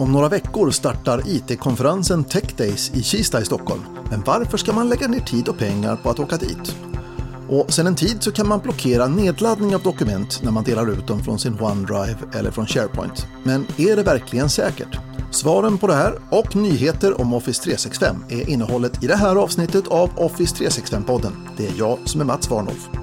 Om 0.00 0.12
några 0.12 0.28
veckor 0.28 0.70
startar 0.70 1.22
IT-konferensen 1.26 2.24
Tech 2.24 2.56
Days 2.56 2.90
i 2.94 3.02
Kista 3.02 3.40
i 3.40 3.44
Stockholm. 3.44 3.80
Men 4.10 4.22
varför 4.26 4.58
ska 4.58 4.72
man 4.72 4.88
lägga 4.88 5.08
ner 5.08 5.20
tid 5.20 5.48
och 5.48 5.58
pengar 5.58 5.96
på 5.96 6.10
att 6.10 6.20
åka 6.20 6.36
dit? 6.36 6.76
Och 7.48 7.72
sedan 7.72 7.86
en 7.86 7.96
tid 7.96 8.22
så 8.22 8.32
kan 8.32 8.48
man 8.48 8.60
blockera 8.60 9.06
nedladdning 9.06 9.74
av 9.74 9.82
dokument 9.82 10.40
när 10.42 10.50
man 10.50 10.64
delar 10.64 10.90
ut 10.90 11.06
dem 11.06 11.24
från 11.24 11.38
sin 11.38 11.60
OneDrive 11.60 12.18
eller 12.34 12.50
från 12.50 12.66
SharePoint. 12.66 13.26
Men 13.44 13.66
är 13.76 13.96
det 13.96 14.02
verkligen 14.02 14.48
säkert? 14.48 14.98
Svaren 15.30 15.78
på 15.78 15.86
det 15.86 15.94
här 15.94 16.14
och 16.30 16.56
nyheter 16.56 17.20
om 17.20 17.34
Office 17.34 17.62
365 17.62 18.24
är 18.28 18.50
innehållet 18.50 19.04
i 19.04 19.06
det 19.06 19.16
här 19.16 19.36
avsnittet 19.36 19.88
av 19.88 20.10
Office 20.16 20.64
365-podden. 20.64 21.32
Det 21.56 21.66
är 21.66 21.72
jag 21.78 21.98
som 22.04 22.20
är 22.20 22.24
Mats 22.24 22.50
Warnhoff. 22.50 22.99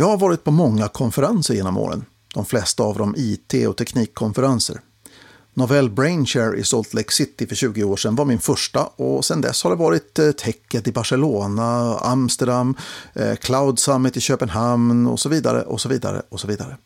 Jag 0.00 0.06
har 0.06 0.16
varit 0.16 0.44
på 0.44 0.50
många 0.50 0.88
konferenser 0.88 1.54
genom 1.54 1.76
åren. 1.76 2.04
De 2.34 2.44
flesta 2.44 2.82
av 2.82 2.98
dem 2.98 3.14
IT 3.16 3.54
och 3.68 3.76
teknikkonferenser. 3.76 4.80
Novell 5.54 5.90
Brainshare 5.90 6.56
i 6.56 6.64
Salt 6.64 6.94
Lake 6.94 7.12
City 7.12 7.46
för 7.46 7.54
20 7.54 7.84
år 7.84 7.96
sedan 7.96 8.14
var 8.16 8.24
min 8.24 8.38
första 8.38 8.84
och 8.84 9.24
sedan 9.24 9.40
dess 9.40 9.64
har 9.64 9.70
det 9.70 9.76
varit 9.76 10.18
eh, 10.18 10.30
Techet 10.30 10.88
i 10.88 10.92
Barcelona, 10.92 11.98
Amsterdam, 11.98 12.76
eh, 13.12 13.34
Cloud 13.34 13.78
Summit 13.78 14.16
i 14.16 14.20
Köpenhamn 14.20 15.06
och 15.06 15.20
så 15.20 15.28
vidare 15.28 15.62
och 15.62 15.80
så 15.80 15.88
vidare 15.88 16.22
och 16.28 16.40
så 16.40 16.46
vidare. 16.46 16.76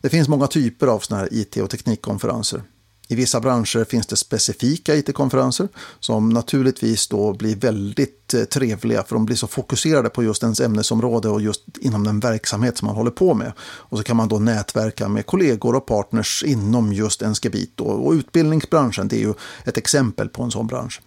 Det 0.00 0.08
finns 0.08 0.28
många 0.28 0.46
typer 0.46 0.86
av 0.86 0.98
sådana 0.98 1.22
här 1.22 1.34
IT 1.34 1.56
och 1.56 1.70
teknikkonferenser. 1.70 2.62
I 3.08 3.14
vissa 3.14 3.40
branscher 3.40 3.84
finns 3.84 4.06
det 4.06 4.16
specifika 4.16 4.94
IT-konferenser 4.94 5.68
som 6.00 6.28
naturligtvis 6.28 7.08
då 7.08 7.32
blir 7.32 7.56
väldigt 7.56 8.34
eh, 8.34 8.44
trevliga 8.44 9.02
för 9.02 9.14
de 9.14 9.26
blir 9.26 9.36
så 9.36 9.46
fokuserade 9.46 10.08
på 10.08 10.22
just 10.22 10.42
ens 10.42 10.60
ämnesområde 10.60 11.28
och 11.28 11.40
just 11.40 11.62
inom 11.80 12.04
den 12.04 12.20
verksamhet 12.20 12.78
som 12.78 12.86
man 12.86 12.96
håller 12.96 13.10
på 13.10 13.34
med. 13.34 13.52
Och 13.58 13.98
så 13.98 14.04
kan 14.04 14.16
man 14.16 14.28
då 14.28 14.38
nätverka 14.38 15.08
med 15.08 15.26
kollegor 15.26 15.74
och 15.74 15.86
partners 15.86 16.42
inom 16.46 16.92
just 16.92 17.22
ens 17.22 17.44
gebit. 17.44 17.80
Och 17.80 18.12
utbildningsbranschen 18.12 19.08
det 19.08 19.16
är 19.16 19.20
ju 19.20 19.34
ett 19.64 19.76
exempel 19.76 20.28
på 20.28 20.42
en 20.42 20.50
sån 20.50 20.66
bransch. 20.66 21.00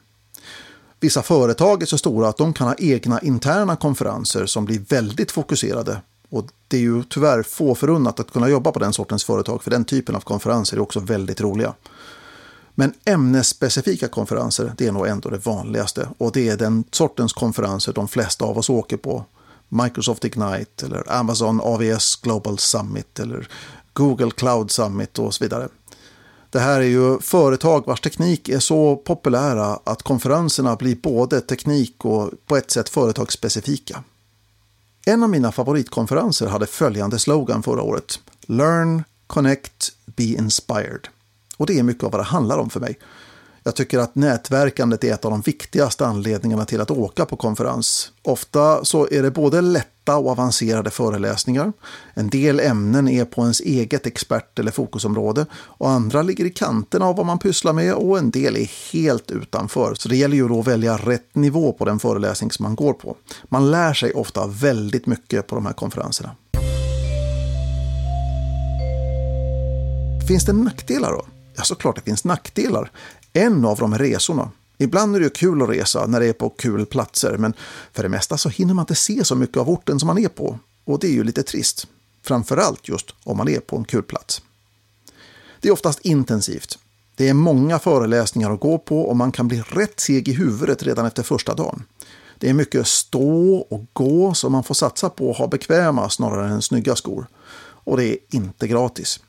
Vissa 1.00 1.22
företag 1.22 1.82
är 1.82 1.86
så 1.86 1.98
stora 1.98 2.28
att 2.28 2.38
de 2.38 2.54
kan 2.54 2.68
ha 2.68 2.76
egna 2.78 3.20
interna 3.20 3.76
konferenser 3.76 4.46
som 4.46 4.66
blir 4.66 4.80
väldigt 4.80 5.32
fokuserade 5.32 6.02
och 6.30 6.48
det 6.68 6.78
är 6.78 6.82
ju 6.82 7.04
tyvärr 7.04 7.44
få 7.44 7.76
förunnat 7.76 8.20
att 8.20 8.32
kunna 8.32 8.50
jobba 8.50 8.72
på 8.72 8.80
den 8.80 8.94
sortens 8.94 9.24
företag, 9.24 9.64
för 9.64 9.72
den 9.72 9.86
typen 9.86 10.16
av 10.16 10.20
konferenser 10.20 10.78
är 10.78 10.82
också 10.82 11.00
väldigt 11.00 11.42
roliga. 11.42 11.74
Men 12.76 12.94
ämnesspecifika 13.06 14.08
konferenser, 14.08 14.74
det 14.78 14.88
är 14.88 14.92
nog 14.92 15.08
ändå 15.08 15.30
det 15.30 15.46
vanligaste. 15.46 16.10
Och 16.18 16.32
det 16.32 16.50
är 16.50 16.58
den 16.58 16.84
sortens 16.92 17.34
konferenser 17.34 17.94
de 17.94 18.08
flesta 18.08 18.46
av 18.46 18.58
oss 18.58 18.70
åker 18.70 18.98
på. 18.98 19.26
Microsoft 19.70 20.26
Ignite, 20.26 20.86
eller 20.86 21.12
Amazon 21.12 21.62
AVS 21.62 22.16
Global 22.16 22.58
Summit, 22.58 23.20
eller 23.20 23.48
Google 23.94 24.32
Cloud 24.32 24.72
Summit 24.72 25.20
och 25.20 25.34
så 25.34 25.44
vidare. 25.44 25.68
Det 26.50 26.60
här 26.60 26.80
är 26.80 26.86
ju 26.86 27.20
företag 27.20 27.86
vars 27.88 28.02
teknik 28.02 28.50
är 28.50 28.60
så 28.60 28.96
populära 28.96 29.80
att 29.84 30.04
konferenserna 30.04 30.76
blir 30.76 30.96
både 30.96 31.42
teknik 31.42 32.06
och 32.06 32.32
på 32.46 32.58
ett 32.58 32.72
sätt 32.72 32.90
företagsspecifika. 32.90 34.04
En 35.10 35.24
av 35.24 35.30
mina 35.30 35.52
favoritkonferenser 35.52 36.48
hade 36.48 36.66
följande 36.66 37.20
slogan 37.20 37.64
förra 37.64 37.82
året. 37.82 38.20
Learn, 38.42 39.04
Connect, 39.28 39.92
Be 40.06 40.24
Inspired. 40.24 41.08
Och 41.58 41.66
det 41.66 41.80
är 41.80 41.84
mycket 41.84 42.04
av 42.04 42.12
vad 42.12 42.20
det 42.22 42.26
handlar 42.26 42.58
om 42.58 42.70
för 42.70 42.80
mig. 42.80 43.00
Jag 43.68 43.76
tycker 43.76 44.00
att 44.00 44.16
nätverkandet 44.16 45.04
är 45.04 45.14
ett 45.14 45.26
av 45.26 45.32
de 45.32 45.42
viktigaste 45.42 46.06
anledningarna 46.06 46.66
till 46.66 46.82
att 46.82 46.92
åka 46.92 47.26
på 47.26 47.36
konferens. 47.36 48.12
Ofta 48.24 48.86
så 48.86 49.08
är 49.12 49.24
det 49.24 49.32
både 49.32 49.62
lätta 49.62 50.18
och 50.18 50.32
avancerade 50.32 50.90
föreläsningar. 50.90 51.74
En 52.14 52.30
del 52.30 52.60
ämnen 52.60 53.08
är 53.08 53.26
på 53.26 53.42
ens 53.42 53.62
eget 53.62 54.06
expert 54.06 54.60
eller 54.60 54.72
fokusområde 54.72 55.46
och 55.54 55.90
andra 55.90 56.22
ligger 56.22 56.46
i 56.46 56.50
kanterna 56.50 57.06
av 57.06 57.16
vad 57.16 57.26
man 57.26 57.40
pysslar 57.40 57.74
med 57.74 57.94
och 57.94 58.18
en 58.18 58.32
del 58.32 58.56
är 58.56 58.94
helt 58.94 59.32
utanför. 59.32 59.94
Så 59.96 60.10
det 60.10 60.16
gäller 60.16 60.36
ju 60.38 60.48
då 60.48 60.60
att 60.60 60.68
välja 60.68 60.98
rätt 60.98 61.36
nivå 61.36 61.74
på 61.74 61.86
den 61.86 62.00
föreläsning 62.00 62.52
som 62.52 62.64
man 62.64 62.76
går 62.76 62.94
på. 62.94 63.16
Man 63.44 63.72
lär 63.72 63.94
sig 63.94 64.14
ofta 64.14 64.48
väldigt 64.48 65.06
mycket 65.06 65.48
på 65.48 65.56
de 65.56 65.66
här 65.66 65.74
konferenserna. 65.74 66.36
Finns 70.28 70.46
det 70.46 70.54
nackdelar 70.54 71.12
då? 71.12 71.26
Ja, 71.58 71.64
såklart 71.64 71.96
det 71.96 72.02
finns 72.02 72.24
nackdelar. 72.24 72.92
En 73.38 73.66
av 73.66 73.78
de 73.78 73.98
resorna. 73.98 74.52
Ibland 74.78 75.16
är 75.16 75.20
det 75.20 75.30
kul 75.38 75.62
att 75.62 75.70
resa 75.70 76.06
när 76.06 76.20
det 76.20 76.26
är 76.26 76.34
på 76.34 76.50
kul 76.50 76.86
platser, 76.86 77.38
men 77.38 77.54
för 77.94 78.04
det 78.04 78.10
mesta 78.10 78.38
så 78.38 78.50
hinner 78.50 78.74
man 78.74 78.84
inte 78.84 78.96
se 78.96 79.26
så 79.26 79.36
mycket 79.36 79.58
av 79.58 79.70
orten 79.70 80.00
som 80.00 80.08
man 80.08 80.18
är 80.18 80.28
på. 80.28 80.60
Och 80.86 81.00
det 81.00 81.08
är 81.08 81.12
ju 81.12 81.24
lite 81.24 81.44
trist. 81.44 81.88
Framförallt 82.24 82.88
just 82.88 83.14
om 83.24 83.38
man 83.38 83.50
är 83.50 83.60
på 83.60 83.78
en 83.78 83.86
kul 83.86 84.04
plats. 84.04 84.42
Det 85.62 85.68
är 85.68 85.72
oftast 85.72 86.00
intensivt. 86.00 86.80
Det 87.16 87.30
är 87.30 87.34
många 87.34 87.80
föreläsningar 87.80 88.52
att 88.52 88.60
gå 88.60 88.78
på 88.78 89.02
och 89.02 89.16
man 89.16 89.32
kan 89.32 89.48
bli 89.48 89.62
rätt 89.62 90.00
seg 90.00 90.28
i 90.28 90.34
huvudet 90.34 90.84
redan 90.84 91.06
efter 91.06 91.24
första 91.24 91.54
dagen. 91.54 91.84
Det 92.38 92.50
är 92.50 92.54
mycket 92.54 92.88
stå 92.88 93.56
och 93.56 93.86
gå 93.94 94.34
som 94.34 94.52
man 94.52 94.64
får 94.64 94.76
satsa 94.76 95.10
på 95.10 95.32
att 95.32 95.38
ha 95.38 95.48
bekväma 95.48 96.10
snarare 96.10 96.50
än 96.50 96.62
snygga 96.62 96.96
skor. 96.96 97.28
Och 97.60 97.98
det 97.98 98.06
är 98.06 98.18
inte 98.30 98.68
gratis. 98.68 99.20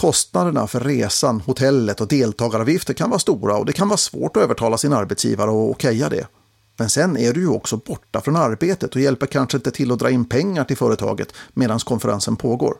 Kostnaderna 0.00 0.66
för 0.66 0.80
resan, 0.80 1.40
hotellet 1.40 2.00
och 2.00 2.08
deltagaravgifter 2.08 2.94
kan 2.94 3.10
vara 3.10 3.18
stora 3.18 3.56
och 3.56 3.66
det 3.66 3.72
kan 3.72 3.88
vara 3.88 3.96
svårt 3.96 4.36
att 4.36 4.42
övertala 4.42 4.78
sin 4.78 4.92
arbetsgivare 4.92 5.50
att 5.50 5.54
okeja 5.54 6.08
det. 6.08 6.26
Men 6.76 6.90
sen 6.90 7.16
är 7.16 7.32
du 7.32 7.40
ju 7.40 7.48
också 7.48 7.76
borta 7.76 8.20
från 8.20 8.36
arbetet 8.36 8.94
och 8.94 9.00
hjälper 9.00 9.26
kanske 9.26 9.56
inte 9.56 9.70
till 9.70 9.92
att 9.92 9.98
dra 9.98 10.10
in 10.10 10.24
pengar 10.24 10.64
till 10.64 10.76
företaget 10.76 11.32
medan 11.52 11.78
konferensen 11.78 12.36
pågår. 12.36 12.74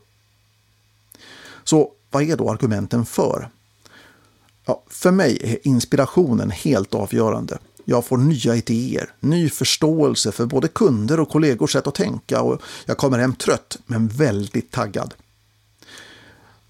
Så 1.65 1.93
vad 2.11 2.23
är 2.23 2.37
då 2.37 2.51
argumenten 2.51 3.07
för? 3.07 3.51
Ja, 4.67 4.83
för 4.89 5.11
mig 5.11 5.39
är 5.43 5.69
inspirationen 5.69 6.51
helt 6.51 6.95
avgörande. 6.95 7.59
Jag 7.85 8.05
får 8.05 8.17
nya 8.17 8.57
idéer, 8.57 9.13
ny 9.21 9.49
förståelse 9.49 10.33
för 10.33 10.47
både 10.47 10.69
kunder 10.69 11.21
och 11.21 11.29
kollegors 11.29 11.73
sätt 11.73 11.87
att 11.87 11.95
tänka 11.95 12.43
och 12.43 12.63
jag 12.85 12.97
kommer 12.97 13.19
hem 13.19 13.35
trött 13.35 13.79
men 13.87 14.09
väldigt 14.09 14.71
taggad. 14.71 15.15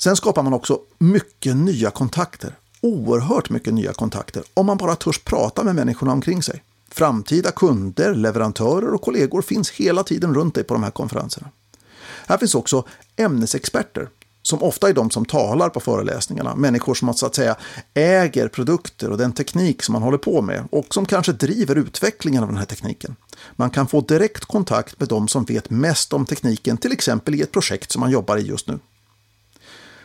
Sen 0.02 0.16
skapar 0.16 0.42
man 0.42 0.52
också 0.52 0.80
mycket 0.98 1.56
nya 1.56 1.90
kontakter. 1.90 2.54
Oerhört 2.80 3.50
mycket 3.50 3.74
nya 3.74 3.92
kontakter 3.92 4.42
om 4.54 4.66
man 4.66 4.76
bara 4.76 4.96
törs 4.96 5.18
prata 5.18 5.64
med 5.64 5.74
människorna 5.74 6.12
omkring 6.12 6.42
sig. 6.42 6.62
Framtida 6.90 7.50
kunder, 7.50 8.14
leverantörer 8.14 8.94
och 8.94 9.02
kollegor 9.02 9.42
finns 9.42 9.70
hela 9.70 10.02
tiden 10.02 10.34
runt 10.34 10.54
dig 10.54 10.64
på 10.64 10.74
de 10.74 10.82
här 10.82 10.90
konferenserna. 10.90 11.48
Här 12.26 12.38
finns 12.38 12.54
också 12.54 12.84
ämnesexperter 13.16 14.08
som 14.42 14.62
ofta 14.62 14.88
är 14.88 14.94
de 14.94 15.10
som 15.10 15.24
talar 15.24 15.68
på 15.68 15.80
föreläsningarna. 15.80 16.54
Människor 16.54 16.94
som 16.94 17.14
så 17.14 17.26
att 17.26 17.34
säga 17.34 17.56
äger 17.94 18.48
produkter 18.48 19.10
och 19.10 19.18
den 19.18 19.32
teknik 19.32 19.82
som 19.82 19.92
man 19.92 20.02
håller 20.02 20.18
på 20.18 20.42
med 20.42 20.64
och 20.70 20.94
som 20.94 21.06
kanske 21.06 21.32
driver 21.32 21.76
utvecklingen 21.76 22.42
av 22.42 22.48
den 22.48 22.58
här 22.58 22.66
tekniken. 22.66 23.16
Man 23.56 23.70
kan 23.70 23.86
få 23.86 24.00
direkt 24.00 24.44
kontakt 24.44 25.00
med 25.00 25.08
de 25.08 25.28
som 25.28 25.44
vet 25.44 25.70
mest 25.70 26.12
om 26.12 26.26
tekniken, 26.26 26.76
till 26.76 26.92
exempel 26.92 27.34
i 27.34 27.42
ett 27.42 27.52
projekt 27.52 27.92
som 27.92 28.00
man 28.00 28.10
jobbar 28.10 28.36
i 28.36 28.42
just 28.42 28.66
nu. 28.68 28.78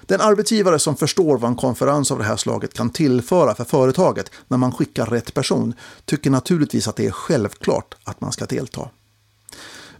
Den 0.08 0.22
arbetsgivare 0.22 0.80
som 0.80 0.96
förstår 0.96 1.38
vad 1.38 1.50
en 1.50 1.56
konferens 1.56 2.12
av 2.12 2.18
det 2.18 2.24
här 2.24 2.38
slaget 2.38 2.74
kan 2.74 2.90
tillföra 2.90 3.56
för 3.56 3.64
företaget 3.64 4.32
när 4.48 4.58
man 4.58 4.72
skickar 4.72 5.06
rätt 5.06 5.34
person 5.34 5.74
tycker 6.06 6.30
naturligtvis 6.30 6.88
att 6.88 6.96
det 6.96 7.06
är 7.06 7.12
självklart 7.12 7.96
att 8.04 8.22
man 8.22 8.32
ska 8.32 8.46
delta. 8.46 8.90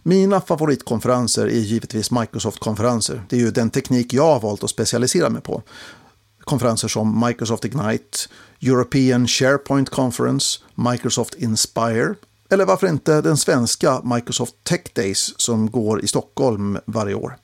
Mina 0.02 0.40
favoritkonferenser 0.40 1.46
är 1.46 1.60
givetvis 1.60 2.10
Microsoft-konferenser. 2.10 3.22
Det 3.28 3.36
är 3.36 3.40
ju 3.40 3.50
den 3.50 3.70
teknik 3.70 4.12
jag 4.12 4.26
har 4.26 4.40
valt 4.40 4.64
att 4.64 4.70
specialisera 4.70 5.30
mig 5.30 5.42
på. 5.42 5.62
Konferenser 6.40 6.88
som 6.88 7.26
Microsoft 7.26 7.64
Ignite, 7.64 8.18
European 8.62 9.28
SharePoint 9.28 9.90
Conference, 9.90 10.58
Microsoft 10.74 11.34
Inspire 11.34 12.14
eller 12.50 12.64
varför 12.64 12.86
inte 12.86 13.20
den 13.20 13.36
svenska 13.36 14.00
Microsoft 14.04 14.54
Tech 14.62 14.80
Days 14.94 15.40
som 15.40 15.70
går 15.70 16.04
i 16.04 16.06
Stockholm 16.06 16.78
varje 16.86 17.14
år. 17.14 17.36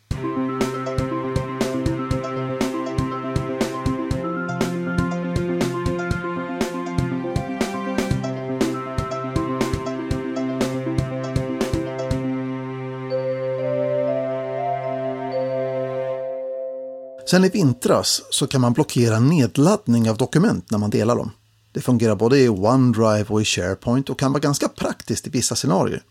Sen 17.26 17.44
i 17.44 17.48
vintras 17.48 18.22
så 18.30 18.46
kan 18.46 18.60
man 18.60 18.72
blockera 18.72 19.18
nedladdning 19.20 20.10
av 20.10 20.16
dokument 20.16 20.70
när 20.70 20.78
man 20.78 20.90
delar 20.90 21.16
dem. 21.16 21.30
Det 21.72 21.80
fungerar 21.80 22.14
både 22.14 22.38
i 22.38 22.48
OneDrive 22.48 23.24
och 23.28 23.42
i 23.42 23.44
SharePoint 23.44 24.10
och 24.10 24.18
kan 24.18 24.32
vara 24.32 24.40
ganska 24.40 24.68
praktiskt 24.68 25.26
i 25.26 25.30
vissa 25.30 25.54
scenarier. 25.54 26.02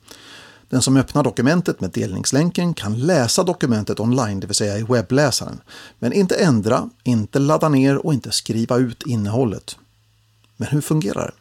Den 0.69 0.81
som 0.81 0.97
öppnar 0.97 1.23
dokumentet 1.23 1.81
med 1.81 1.91
delningslänken 1.91 2.73
kan 2.73 2.99
läsa 2.99 3.43
dokumentet 3.43 3.99
online, 3.99 4.39
det 4.39 4.47
vill 4.47 4.55
säga 4.55 4.77
i 4.77 4.83
webbläsaren, 4.83 5.61
men 5.99 6.13
inte 6.13 6.35
ändra, 6.35 6.89
inte 7.03 7.39
ladda 7.39 7.69
ner 7.69 8.05
och 8.05 8.13
inte 8.13 8.31
skriva 8.31 8.77
ut 8.77 9.03
innehållet. 9.05 9.77
Men 10.57 10.67
hur 10.67 10.81
fungerar 10.81 11.25
det? 11.25 11.40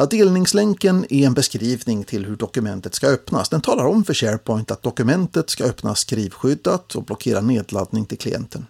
Ja, 0.00 0.06
delningslänken 0.06 1.06
är 1.10 1.26
en 1.26 1.34
beskrivning 1.34 2.04
till 2.04 2.26
hur 2.26 2.36
dokumentet 2.36 2.94
ska 2.94 3.06
öppnas. 3.06 3.48
Den 3.48 3.60
talar 3.60 3.84
om 3.84 4.04
för 4.04 4.14
SharePoint 4.14 4.70
att 4.70 4.82
dokumentet 4.82 5.50
ska 5.50 5.64
öppnas 5.64 5.98
skrivskyddat 5.98 6.94
och 6.94 7.04
blockera 7.04 7.40
nedladdning 7.40 8.06
till 8.06 8.18
klienten. 8.18 8.66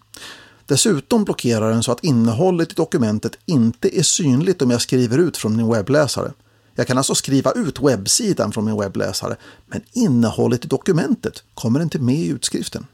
Dessutom 0.67 1.25
blockerar 1.25 1.71
den 1.71 1.83
så 1.83 1.93
att 1.93 2.05
innehållet 2.05 2.73
i 2.73 2.75
dokumentet 2.75 3.39
inte 3.47 3.99
är 3.99 4.03
synligt 4.03 4.63
om 4.63 4.71
jag 4.71 4.81
skriver 4.81 5.19
ut 5.19 5.37
från 5.37 5.57
min 5.57 5.73
webbläsare. 5.73 6.33
Jag 6.75 6.87
kan 6.87 6.99
alltså 6.99 7.15
skriva 7.15 7.53
ut 7.53 7.81
webbsidan 7.81 8.53
från 8.53 8.65
min 8.65 8.81
webbläsare, 8.81 9.37
men 9.67 9.81
innehållet 9.93 10.65
i 10.65 10.69
dokumentet 10.69 11.43
kommer 11.55 11.83
inte 11.83 11.99
med 11.99 12.19
i 12.19 12.29
utskriften. 12.29 12.87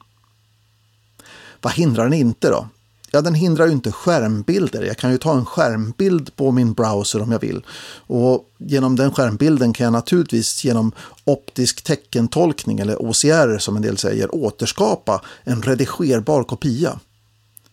Vad 1.61 1.73
hindrar 1.73 2.05
den 2.05 2.13
inte 2.13 2.49
då? 2.49 2.69
Ja, 3.17 3.23
den 3.23 3.35
hindrar 3.35 3.67
ju 3.67 3.73
inte 3.73 3.93
skärmbilder. 3.93 4.83
Jag 4.83 4.97
kan 4.97 5.11
ju 5.11 5.19
ta 5.19 5.37
en 5.37 5.47
skärmbild 5.47 6.37
på 6.37 6.51
min 6.51 6.73
browser 6.73 7.23
om 7.23 7.33
jag 7.33 7.39
vill. 7.39 7.65
Och 8.07 8.45
genom 8.59 8.97
den 8.97 9.13
skärmbilden 9.13 9.73
kan 9.73 9.85
jag 9.85 9.93
naturligtvis 9.93 10.65
genom 10.65 10.93
optisk 11.25 11.83
teckentolkning 11.83 12.79
eller 12.79 13.03
OCR 13.03 13.59
som 13.59 13.77
en 13.77 13.83
del 13.83 13.99
säger 13.99 14.35
återskapa 14.35 15.23
en 15.45 15.63
redigerbar 15.63 16.45
kopia. 16.45 16.99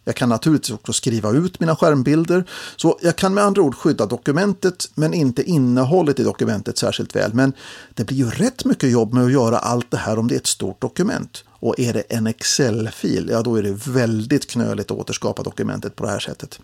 Jag 0.04 0.16
kan 0.16 0.30
naturligtvis 0.30 0.76
också 0.76 0.94
skriva 0.94 1.32
ut 1.32 1.60
mina 1.60 1.76
skärmbilder, 1.76 2.44
så 2.76 3.00
jag 3.02 3.16
kan 3.16 3.34
med 3.34 3.44
andra 3.44 3.62
ord 3.62 3.76
skydda 3.76 4.06
dokumentet 4.06 4.90
men 4.96 5.14
inte 5.14 5.44
innehållet 5.44 6.20
i 6.20 6.24
dokumentet 6.24 6.78
särskilt 6.78 7.16
väl. 7.16 7.34
Men 7.34 7.54
det 7.94 8.04
blir 8.04 8.18
ju 8.18 8.30
rätt 8.30 8.66
mycket 8.66 8.92
jobb 8.92 9.14
med 9.14 9.26
att 9.26 9.32
göra 9.32 9.58
allt 9.58 9.92
det 9.92 9.98
här 9.98 10.20
om 10.20 10.28
det 10.28 10.36
är 10.36 10.40
ett 10.40 10.48
stort 10.48 10.82
dokument. 10.82 11.44
Och 11.64 11.80
är 11.80 11.94
det 11.94 12.02
en 12.02 12.28
Excel-fil, 12.28 13.30
ja 13.32 13.42
då 13.42 13.56
är 13.56 13.64
det 13.64 13.88
väldigt 13.88 14.50
knöligt 14.50 14.92
att 14.92 14.98
återskapa 14.98 15.44
dokumentet 15.44 15.96
på 15.96 16.06
det 16.06 16.12
här 16.12 16.20
sättet. 16.20 16.60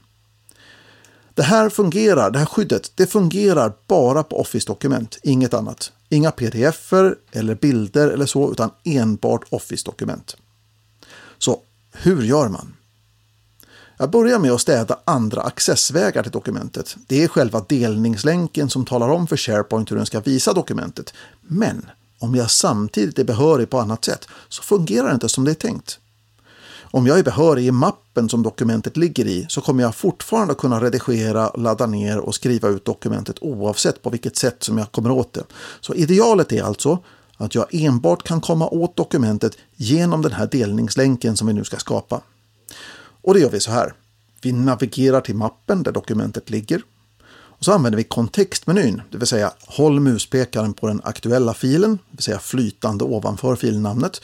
Det 1.34 1.44
här 1.44 1.70
fungerar, 1.70 2.32
det 2.32 2.40
här 2.40 2.46
skyddet, 2.46 2.92
det 2.96 3.08
fungerar 3.08 3.74
bara 3.88 4.24
på 4.24 4.42
Office-dokument, 4.42 5.18
inget 5.24 5.54
annat. 5.54 5.92
Inga 6.10 6.32
pdf-er 6.32 7.16
eller 7.32 7.56
bilder 7.56 8.08
eller 8.08 8.26
så, 8.26 8.52
utan 8.52 8.72
enbart 8.84 9.46
Office-dokument. 9.50 10.38
Så 11.38 11.62
hur 11.92 12.24
gör 12.24 12.50
man? 12.50 12.74
Jag 13.98 14.10
börjar 14.10 14.40
med 14.40 14.52
att 14.52 14.62
städa 14.62 15.00
andra 15.06 15.42
accessvägar 15.42 16.24
till 16.24 16.32
dokumentet. 16.32 16.96
Det 17.08 17.24
är 17.24 17.28
själva 17.28 17.66
delningslänken 17.70 18.70
som 18.70 18.86
talar 18.86 19.10
om 19.10 19.28
för 19.28 19.38
SharePoint 19.38 19.92
hur 19.92 19.96
den 19.98 20.06
ska 20.06 20.20
visa 20.20 20.54
dokumentet. 20.54 21.14
Men 21.42 21.86
om 22.20 22.36
jag 22.36 22.52
samtidigt 22.52 23.20
är 23.20 23.24
behörig 23.24 23.70
på 23.70 23.80
annat 23.80 24.06
sätt 24.06 24.28
så 24.50 24.64
fungerar 24.64 25.08
det 25.08 25.14
inte 25.14 25.30
som 25.30 25.44
det 25.44 25.52
är 25.52 25.56
tänkt. 25.56 26.00
Om 26.92 27.08
jag 27.08 27.20
är 27.20 27.24
behörig 27.24 27.66
i 27.66 27.72
mappen 27.72 28.30
som 28.30 28.44
dokumentet 28.44 28.98
ligger 28.98 29.28
i 29.28 29.46
så 29.50 29.62
kommer 29.62 29.84
jag 29.84 29.96
fortfarande 29.96 30.56
kunna 30.56 30.82
redigera, 30.82 31.52
ladda 31.56 31.86
ner 31.86 32.20
och 32.20 32.36
skriva 32.36 32.70
ut 32.70 32.86
dokumentet 32.86 33.36
oavsett 33.42 34.02
på 34.02 34.10
vilket 34.10 34.36
sätt 34.36 34.64
som 34.64 34.78
jag 34.78 34.92
kommer 34.92 35.12
åt 35.12 35.34
det. 35.34 35.44
Så 35.82 35.94
idealet 35.94 36.52
är 36.52 36.64
alltså 36.64 37.00
att 37.38 37.56
jag 37.56 37.66
enbart 37.72 38.24
kan 38.24 38.42
komma 38.42 38.70
åt 38.70 38.96
dokumentet 38.96 39.58
genom 39.76 40.22
den 40.22 40.32
här 40.32 40.48
delningslänken 40.52 41.38
som 41.38 41.48
vi 41.48 41.54
nu 41.54 41.64
ska 41.64 41.78
skapa. 41.78 42.22
Och 43.22 43.34
det 43.34 43.40
gör 43.40 43.50
vi 43.50 43.60
så 43.60 43.72
här. 43.72 43.94
Vi 44.42 44.52
navigerar 44.52 45.22
till 45.22 45.36
mappen 45.36 45.84
där 45.84 45.92
dokumentet 45.92 46.50
ligger. 46.50 46.82
Och 47.60 47.66
så 47.66 47.72
använder 47.72 47.98
vi 47.98 48.04
kontextmenyn, 48.04 49.02
det 49.12 49.18
vill 49.18 49.28
säga 49.28 49.52
håll 49.66 50.00
muspekaren 50.00 50.74
på 50.74 50.88
den 50.88 51.02
aktuella 51.04 51.54
filen, 51.54 51.92
det 51.92 52.18
vill 52.18 52.24
säga 52.24 52.40
flytande 52.40 53.04
ovanför 53.04 53.56
filnamnet. 53.56 54.22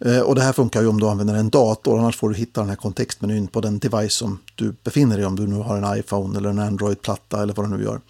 Eh, 0.00 0.20
och 0.20 0.34
det 0.34 0.42
här 0.42 0.52
funkar 0.52 0.82
ju 0.82 0.88
om 0.88 1.00
du 1.00 1.06
använder 1.06 1.34
en 1.34 1.50
dator, 1.50 1.98
annars 1.98 2.16
får 2.16 2.28
du 2.28 2.34
hitta 2.34 2.60
den 2.60 2.68
här 2.68 2.76
kontextmenyn 2.76 3.46
på 3.46 3.60
den 3.60 3.78
device 3.78 4.14
som 4.14 4.38
du 4.54 4.74
befinner 4.84 5.16
dig 5.16 5.22
i, 5.22 5.26
om 5.26 5.36
du 5.36 5.46
nu 5.46 5.56
har 5.56 5.76
en 5.76 5.98
iPhone 5.98 6.38
eller 6.38 6.48
en 6.48 6.58
Android-platta 6.58 7.42
eller 7.42 7.54
vad 7.54 7.70
du 7.70 7.76
nu 7.76 7.84
gör. 7.84 8.00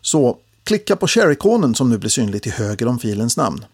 Så 0.00 0.38
klicka 0.64 0.96
på 0.96 1.06
share-ikonen 1.06 1.74
som 1.74 1.90
nu 1.90 1.98
blir 1.98 2.10
synlig 2.10 2.42
till 2.42 2.52
höger 2.52 2.88
om 2.88 2.98
filens 2.98 3.36
namn. 3.36 3.64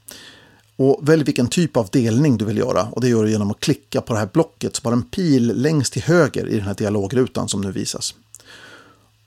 Och 0.77 1.01
välj 1.09 1.25
vilken 1.25 1.49
typ 1.49 1.77
av 1.77 1.89
delning 1.93 2.39
du 2.39 2.45
vill 2.45 2.59
göra 2.59 2.83
och 2.83 3.01
det 3.01 3.09
gör 3.09 3.25
du 3.25 3.31
genom 3.31 3.51
att 3.51 3.61
klicka 3.61 4.01
på 4.01 4.13
det 4.13 4.19
här 4.19 4.29
blocket 4.33 4.77
som 4.77 4.87
har 4.87 4.93
en 4.93 5.03
pil 5.03 5.53
längst 5.63 5.93
till 5.93 6.03
höger 6.03 6.49
i 6.49 6.57
den 6.57 6.67
här 6.67 6.75
dialogrutan 6.75 7.49
som 7.49 7.61
nu 7.61 7.73
visas. 7.73 8.15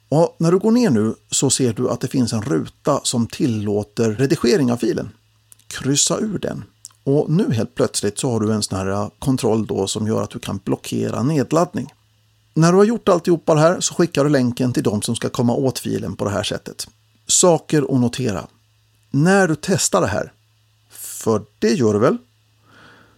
Och 0.10 0.36
när 0.40 0.52
du 0.52 0.60
går 0.60 0.72
ner 0.72 0.90
nu 0.90 1.16
så 1.32 1.50
ser 1.50 1.74
du 1.74 1.90
att 1.90 2.02
det 2.02 2.08
finns 2.08 2.34
en 2.34 2.42
ruta 2.42 3.00
som 3.04 3.28
tillåter 3.28 4.12
redigering 4.12 4.72
av 4.72 4.78
filen. 4.78 5.10
Kryssa 5.68 6.20
ur 6.20 6.40
den. 6.40 6.64
Och 7.04 7.30
nu 7.30 7.54
helt 7.54 7.76
plötsligt 7.76 8.20
så 8.20 8.32
har 8.32 8.40
du 8.40 8.54
en 8.54 8.64
sån 8.64 8.78
här 8.78 8.88
eh, 8.88 9.10
kontroll 9.20 9.68
då 9.68 9.88
som 9.88 10.08
gör 10.08 10.24
att 10.24 10.30
du 10.30 10.40
kan 10.40 10.60
blockera 10.64 11.24
nedladdning. 11.24 11.94
När 12.54 12.72
du 12.72 12.78
har 12.78 12.86
gjort 12.86 13.10
alltihopa 13.10 13.56
det 13.56 13.62
här 13.62 13.80
så 13.80 13.94
skickar 13.94 14.24
du 14.24 14.30
länken 14.30 14.74
till 14.74 14.84
de 14.84 15.02
som 15.02 15.16
ska 15.16 15.30
komma 15.30 15.54
åt 15.54 15.80
filen 15.80 16.16
på 16.16 16.26
det 16.26 16.32
här 16.32 16.44
sättet. 16.44 16.88
Saker 17.28 17.82
att 17.82 18.02
notera. 18.02 18.48
När 19.12 19.48
du 19.48 19.56
testar 19.62 20.02
det 20.02 20.08
här 20.08 20.34
för 20.90 21.42
det 21.60 21.74
gör 21.74 21.94
du 21.94 22.00
väl? 22.00 22.18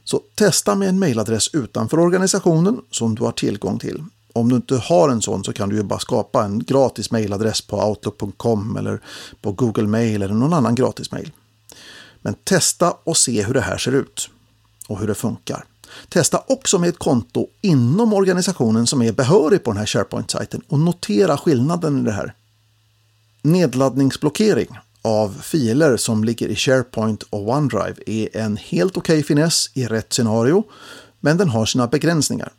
Så 0.03 0.21
testa 0.35 0.75
med 0.75 0.89
en 0.89 0.99
mejladress 0.99 1.49
utanför 1.53 1.99
organisationen 1.99 2.81
som 2.91 3.15
du 3.15 3.23
har 3.23 3.31
tillgång 3.31 3.79
till. 3.79 4.03
Om 4.33 4.49
du 4.49 4.55
inte 4.55 4.75
har 4.75 5.09
en 5.09 5.21
sån 5.21 5.43
så 5.43 5.53
kan 5.53 5.69
du 5.69 5.75
ju 5.75 5.83
bara 5.83 5.99
skapa 5.99 6.43
en 6.43 6.63
gratis 6.63 7.11
mejladress 7.11 7.61
på 7.61 7.89
outlook.com 7.89 8.77
eller 8.77 9.01
på 9.41 9.51
Google 9.51 9.87
Mail 9.87 10.21
eller 10.21 10.33
någon 10.33 10.53
annan 10.53 10.75
gratis 10.75 11.11
mejl. 11.11 11.31
Men 12.21 12.33
testa 12.33 12.91
och 13.03 13.17
se 13.17 13.43
hur 13.43 13.53
det 13.53 13.61
här 13.61 13.77
ser 13.77 13.91
ut 13.91 14.29
och 14.87 14.99
hur 14.99 15.07
det 15.07 15.15
funkar. 15.15 15.63
Testa 16.09 16.43
också 16.47 16.79
med 16.79 16.89
ett 16.89 16.99
konto 16.99 17.47
inom 17.61 18.13
organisationen 18.13 18.87
som 18.87 19.01
är 19.01 19.11
behörig 19.11 19.63
på 19.63 19.71
den 19.71 19.77
här 19.77 19.85
SharePoint-sajten 19.85 20.61
och 20.67 20.79
notera 20.79 21.37
skillnaden 21.37 22.01
i 22.01 22.03
det 22.03 22.11
här. 22.11 22.33
Nedladdningsblockering 23.41 24.67
av 25.01 25.41
filer 25.41 25.97
som 25.97 26.23
ligger 26.23 26.47
i 26.47 26.55
SharePoint 26.55 27.23
och 27.23 27.49
OneDrive 27.49 27.95
är 28.05 28.37
en 28.37 28.57
helt 28.57 28.97
okej 28.97 29.13
okay 29.13 29.23
finess 29.23 29.69
i 29.73 29.85
rätt 29.85 30.13
scenario, 30.13 30.63
men 31.19 31.37
den 31.37 31.49
har 31.49 31.65
sina 31.65 31.87
begränsningar. 31.87 32.51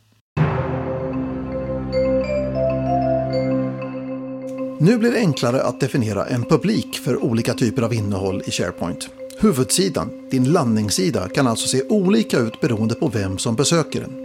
Nu 4.84 4.98
blir 4.98 5.10
det 5.10 5.18
enklare 5.18 5.62
att 5.62 5.80
definiera 5.80 6.26
en 6.26 6.44
publik 6.44 6.98
för 6.98 7.24
olika 7.24 7.54
typer 7.54 7.82
av 7.82 7.94
innehåll 7.94 8.42
i 8.46 8.50
SharePoint. 8.50 9.08
Huvudsidan, 9.38 10.10
din 10.30 10.44
landningssida, 10.44 11.28
kan 11.28 11.46
alltså 11.46 11.68
se 11.68 11.82
olika 11.88 12.38
ut 12.38 12.60
beroende 12.60 12.94
på 12.94 13.08
vem 13.08 13.38
som 13.38 13.56
besöker 13.56 14.00
den. 14.00 14.21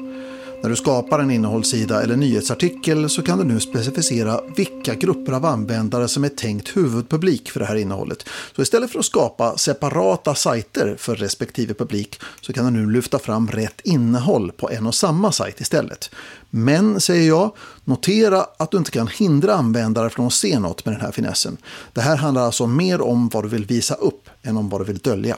När 0.61 0.69
du 0.69 0.75
skapar 0.75 1.19
en 1.19 1.31
innehållssida 1.31 2.03
eller 2.03 2.15
nyhetsartikel 2.15 3.09
så 3.09 3.21
kan 3.21 3.37
du 3.37 3.43
nu 3.43 3.59
specificera 3.59 4.41
vilka 4.55 4.95
grupper 4.95 5.31
av 5.31 5.45
användare 5.45 6.07
som 6.07 6.23
är 6.23 6.29
tänkt 6.29 6.77
huvudpublik 6.77 7.51
för 7.51 7.59
det 7.59 7.65
här 7.65 7.75
innehållet. 7.75 8.29
Så 8.55 8.61
istället 8.61 8.91
för 8.91 8.99
att 8.99 9.05
skapa 9.05 9.57
separata 9.57 10.35
sajter 10.35 10.95
för 10.99 11.15
respektive 11.15 11.73
publik 11.73 12.19
så 12.41 12.53
kan 12.53 12.65
du 12.65 12.71
nu 12.71 12.91
lyfta 12.91 13.19
fram 13.19 13.47
rätt 13.47 13.81
innehåll 13.83 14.51
på 14.51 14.69
en 14.69 14.87
och 14.87 14.95
samma 14.95 15.31
sajt 15.31 15.61
istället. 15.61 16.09
Men, 16.49 17.01
säger 17.01 17.27
jag, 17.27 17.51
notera 17.83 18.45
att 18.57 18.71
du 18.71 18.77
inte 18.77 18.91
kan 18.91 19.07
hindra 19.07 19.53
användare 19.53 20.09
från 20.09 20.27
att 20.27 20.33
se 20.33 20.59
något 20.59 20.85
med 20.85 20.93
den 20.93 21.01
här 21.01 21.11
finessen. 21.11 21.57
Det 21.93 22.01
här 22.01 22.17
handlar 22.17 22.41
alltså 22.41 22.67
mer 22.67 23.01
om 23.01 23.29
vad 23.29 23.43
du 23.43 23.47
vill 23.47 23.65
visa 23.65 23.95
upp 23.95 24.29
än 24.43 24.57
om 24.57 24.69
vad 24.69 24.81
du 24.81 24.85
vill 24.85 24.97
dölja. 24.97 25.37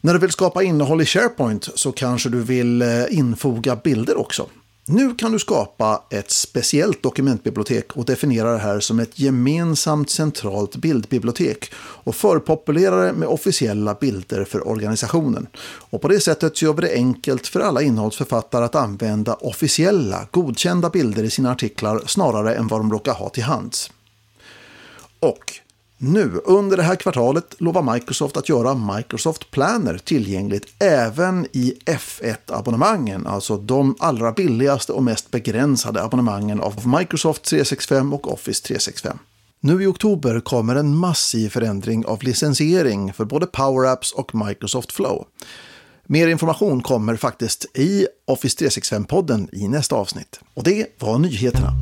När 0.00 0.12
du 0.12 0.18
vill 0.18 0.30
skapa 0.30 0.62
innehåll 0.62 1.00
i 1.00 1.06
SharePoint 1.06 1.68
så 1.74 1.92
kanske 1.92 2.28
du 2.28 2.42
vill 2.42 2.82
eh, 2.82 2.88
infoga 3.10 3.76
bilder 3.76 4.18
också. 4.18 4.46
Nu 4.90 5.14
kan 5.14 5.32
du 5.32 5.38
skapa 5.38 6.02
ett 6.10 6.30
speciellt 6.30 7.02
dokumentbibliotek 7.02 7.96
och 7.96 8.04
definiera 8.04 8.52
det 8.52 8.58
här 8.58 8.80
som 8.80 8.98
ett 8.98 9.18
gemensamt 9.18 10.10
centralt 10.10 10.76
bildbibliotek 10.76 11.72
och 11.76 12.14
förpopulera 12.14 12.96
det 12.96 13.12
med 13.12 13.28
officiella 13.28 13.94
bilder 13.94 14.44
för 14.44 14.68
organisationen. 14.68 15.46
Och 15.90 16.02
på 16.02 16.08
det 16.08 16.20
sättet 16.20 16.62
gör 16.62 16.72
vi 16.72 16.82
det 16.82 16.94
enkelt 16.94 17.46
för 17.46 17.60
alla 17.60 17.82
innehållsförfattare 17.82 18.64
att 18.64 18.74
använda 18.74 19.34
officiella, 19.34 20.26
godkända 20.30 20.90
bilder 20.90 21.24
i 21.24 21.30
sina 21.30 21.52
artiklar 21.52 22.02
snarare 22.06 22.54
än 22.54 22.68
vad 22.68 22.80
de 22.80 22.92
råkar 22.92 23.14
ha 23.14 23.28
till 23.28 23.42
hands. 23.42 23.90
Och 25.20 25.52
nu 26.00 26.40
under 26.44 26.76
det 26.76 26.82
här 26.82 26.96
kvartalet 26.96 27.54
lovar 27.58 27.94
Microsoft 27.94 28.36
att 28.36 28.48
göra 28.48 28.74
Microsoft 28.74 29.50
Planner 29.50 29.98
tillgängligt 29.98 30.66
även 30.78 31.46
i 31.52 31.74
F1-abonnemangen, 31.86 33.26
alltså 33.26 33.56
de 33.56 33.96
allra 33.98 34.32
billigaste 34.32 34.92
och 34.92 35.02
mest 35.02 35.30
begränsade 35.30 36.02
abonnemangen 36.02 36.60
av 36.60 36.86
Microsoft 36.86 37.42
365 37.42 38.12
och 38.12 38.32
Office 38.32 38.62
365. 38.66 39.18
Nu 39.60 39.82
i 39.82 39.86
oktober 39.86 40.40
kommer 40.40 40.76
en 40.76 40.96
massiv 40.96 41.48
förändring 41.48 42.06
av 42.06 42.22
licensiering 42.22 43.12
för 43.12 43.24
både 43.24 43.46
Power 43.46 43.88
Apps 43.88 44.12
och 44.12 44.34
Microsoft 44.34 44.92
Flow. 44.92 45.26
Mer 46.06 46.28
information 46.28 46.82
kommer 46.82 47.16
faktiskt 47.16 47.76
i 47.76 48.06
Office 48.26 48.64
365-podden 48.64 49.48
i 49.52 49.68
nästa 49.68 49.96
avsnitt. 49.96 50.40
Och 50.54 50.64
det 50.64 50.86
var 50.98 51.18
nyheterna. 51.18 51.72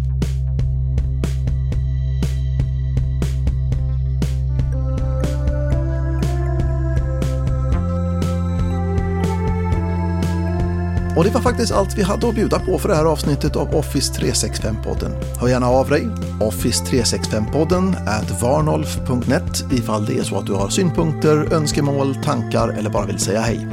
Och 11.16 11.24
det 11.24 11.30
var 11.30 11.40
faktiskt 11.40 11.72
allt 11.72 11.98
vi 11.98 12.02
hade 12.02 12.28
att 12.28 12.34
bjuda 12.34 12.58
på 12.58 12.78
för 12.78 12.88
det 12.88 12.94
här 12.94 13.04
avsnittet 13.04 13.56
av 13.56 13.74
Office 13.74 14.12
365-podden. 14.12 15.12
Hör 15.40 15.48
gärna 15.48 15.66
av 15.66 15.88
dig, 15.88 16.08
office365podden 16.40 17.94
at 18.06 18.42
varnolf.net 18.42 19.72
ifall 19.72 20.06
det 20.06 20.18
är 20.18 20.22
så 20.22 20.38
att 20.38 20.46
du 20.46 20.52
har 20.52 20.68
synpunkter, 20.68 21.54
önskemål, 21.54 22.14
tankar 22.14 22.68
eller 22.68 22.90
bara 22.90 23.06
vill 23.06 23.18
säga 23.18 23.40
hej. 23.40 23.66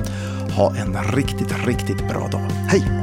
Ha 0.55 0.75
en 0.75 0.97
riktigt, 1.03 1.67
riktigt 1.67 2.07
bra 2.07 2.27
dag. 2.27 2.51
Hej! 2.67 3.02